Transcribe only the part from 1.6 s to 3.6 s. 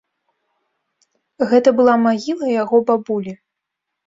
была магіла яго бабулі.